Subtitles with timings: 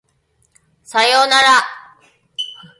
[0.83, 1.61] 左様なら